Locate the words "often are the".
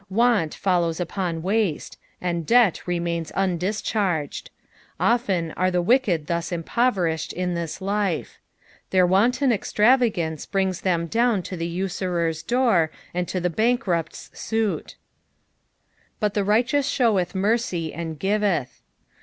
4.99-5.79